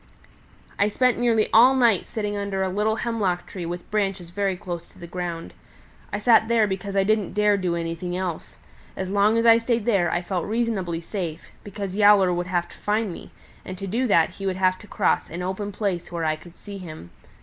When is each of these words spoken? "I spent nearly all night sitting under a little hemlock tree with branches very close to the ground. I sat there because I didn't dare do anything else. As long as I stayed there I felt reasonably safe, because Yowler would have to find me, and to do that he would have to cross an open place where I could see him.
"I 0.79 0.87
spent 0.87 1.19
nearly 1.19 1.47
all 1.53 1.75
night 1.75 2.07
sitting 2.07 2.35
under 2.35 2.63
a 2.63 2.69
little 2.69 2.95
hemlock 2.95 3.45
tree 3.45 3.67
with 3.67 3.87
branches 3.91 4.31
very 4.31 4.57
close 4.57 4.89
to 4.89 4.97
the 4.97 5.05
ground. 5.05 5.53
I 6.11 6.17
sat 6.17 6.47
there 6.47 6.65
because 6.65 6.95
I 6.95 7.03
didn't 7.03 7.33
dare 7.33 7.55
do 7.55 7.75
anything 7.75 8.17
else. 8.17 8.57
As 8.97 9.11
long 9.11 9.37
as 9.37 9.45
I 9.45 9.59
stayed 9.59 9.85
there 9.85 10.09
I 10.09 10.23
felt 10.23 10.47
reasonably 10.47 11.01
safe, 11.01 11.51
because 11.63 11.95
Yowler 11.97 12.33
would 12.33 12.47
have 12.47 12.67
to 12.69 12.77
find 12.79 13.13
me, 13.13 13.29
and 13.63 13.77
to 13.77 13.85
do 13.85 14.07
that 14.07 14.31
he 14.31 14.47
would 14.47 14.55
have 14.57 14.79
to 14.79 14.87
cross 14.87 15.29
an 15.29 15.43
open 15.43 15.71
place 15.71 16.11
where 16.11 16.25
I 16.25 16.35
could 16.35 16.57
see 16.57 16.79
him. 16.79 17.11